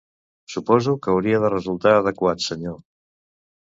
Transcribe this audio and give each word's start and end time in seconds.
Suposo 0.53 0.95
que 1.03 1.13
hauria 1.13 1.43
de 1.45 1.53
resultar 1.55 1.95
adequat, 2.01 2.47
senyor. 2.51 2.85